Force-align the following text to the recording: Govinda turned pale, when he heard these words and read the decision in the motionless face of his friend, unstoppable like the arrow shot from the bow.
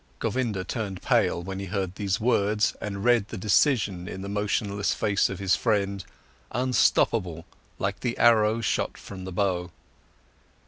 Govinda 0.17 0.63
turned 0.63 1.03
pale, 1.03 1.43
when 1.43 1.59
he 1.59 1.67
heard 1.67 1.93
these 1.93 2.19
words 2.19 2.75
and 2.81 3.03
read 3.03 3.27
the 3.27 3.37
decision 3.37 4.07
in 4.07 4.23
the 4.23 4.29
motionless 4.29 4.95
face 4.95 5.29
of 5.29 5.37
his 5.37 5.55
friend, 5.55 6.03
unstoppable 6.51 7.45
like 7.77 7.99
the 7.99 8.17
arrow 8.17 8.61
shot 8.61 8.97
from 8.97 9.25
the 9.25 9.31
bow. 9.31 9.69